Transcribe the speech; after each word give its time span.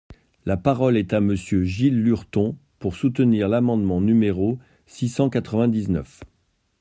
La 0.45 0.57
parole 0.57 0.97
est 0.97 1.13
à 1.13 1.19
Monsieur 1.21 1.63
Gilles 1.63 2.01
Lurton, 2.01 2.57
pour 2.79 2.95
soutenir 2.95 3.47
l’amendement 3.47 4.01
numéro 4.01 4.57
six 4.87 5.09
cent 5.09 5.29
quatre-vingt-dix-neuf. 5.29 6.21